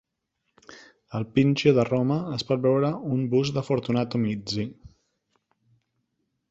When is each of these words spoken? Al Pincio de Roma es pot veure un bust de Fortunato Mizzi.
Al 1.19 1.27
Pincio 1.35 1.73
de 1.79 1.85
Roma 1.89 2.17
es 2.37 2.47
pot 2.53 2.65
veure 2.65 2.91
un 3.17 3.23
bust 3.35 3.59
de 3.59 3.65
Fortunato 3.69 4.25
Mizzi. 4.27 4.69